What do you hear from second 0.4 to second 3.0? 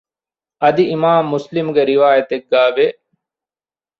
އަދި އިމާމު މުސްލިމުގެ ރިވާޔަތެއްގައި ވޭ